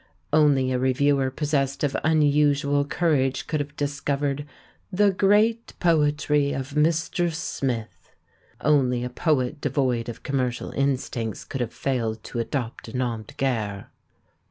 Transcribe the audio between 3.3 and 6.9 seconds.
could have discovered "the great poetry of